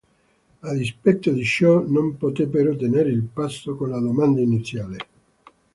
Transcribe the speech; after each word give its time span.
A 0.63 0.73
dispetto 0.73 1.29
di 1.31 1.43
ciò, 1.45 1.85
non 1.85 2.17
poté 2.17 2.47
però 2.47 2.75
tenere 2.75 3.11
il 3.11 3.21
passo 3.21 3.75
con 3.75 3.89
la 3.91 3.99
domanda 3.99 4.41
iniziale. 4.41 4.97